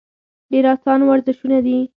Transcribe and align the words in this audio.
ډېر 0.51 0.65
اسان 0.73 0.99
ورزشونه 1.09 1.57
دي- 1.65 1.77